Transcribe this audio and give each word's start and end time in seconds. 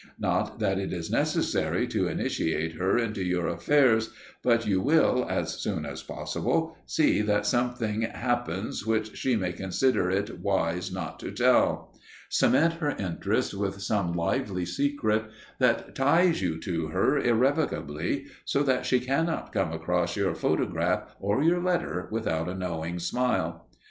Not 0.17 0.57
that 0.57 0.79
it 0.79 0.91
is 0.91 1.11
necessary 1.11 1.85
to 1.89 2.07
initiate 2.07 2.73
her 2.73 2.97
into 2.97 3.23
your 3.23 3.45
affairs, 3.47 4.09
but 4.41 4.65
you 4.65 4.81
will, 4.81 5.27
as 5.29 5.59
soon 5.59 5.85
as 5.85 6.01
possible, 6.01 6.75
see 6.87 7.21
that 7.21 7.45
something 7.45 8.01
happens 8.01 8.83
which 8.83 9.15
she 9.15 9.35
may 9.35 9.53
consider 9.53 10.09
it 10.09 10.39
wise 10.39 10.91
not 10.91 11.19
to 11.19 11.29
tell. 11.31 11.93
Cement 12.29 12.73
her 12.79 12.89
interest 12.97 13.53
with 13.53 13.79
some 13.79 14.13
lively 14.13 14.65
secret 14.65 15.25
that 15.59 15.93
ties 15.93 16.41
you 16.41 16.57
to 16.61 16.87
her 16.87 17.19
irrevocably, 17.19 18.25
so 18.43 18.63
that 18.63 18.87
she 18.87 18.99
cannot 18.99 19.53
come 19.53 19.71
across 19.71 20.15
your 20.17 20.33
photograph 20.33 21.15
or 21.19 21.43
your 21.43 21.61
letter 21.61 22.07
without 22.09 22.49
a 22.49 22.55
knowing 22.55 22.97
smile. 22.97 23.69